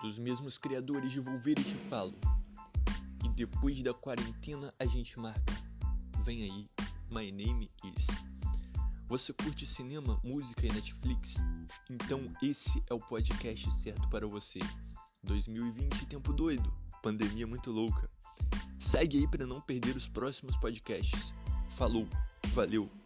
[0.00, 2.18] dos mesmos criadores de Volver e Te Falo.
[3.24, 5.54] E depois da quarentena a gente marca.
[6.24, 6.66] Vem aí,
[7.10, 8.06] My Name Is.
[9.06, 11.36] Você curte cinema, música e Netflix?
[11.90, 14.60] Então esse é o podcast certo para você.
[15.24, 16.72] 2020 tempo doido,
[17.02, 18.08] pandemia muito louca.
[18.78, 21.34] Segue aí para não perder os próximos podcasts.
[21.70, 22.08] Falou,
[22.54, 22.99] valeu!